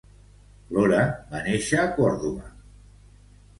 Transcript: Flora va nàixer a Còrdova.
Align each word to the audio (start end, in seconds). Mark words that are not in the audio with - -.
Flora 0.69 1.01
va 1.35 1.43
nàixer 1.49 1.79
a 1.83 1.93
Còrdova. 2.01 2.51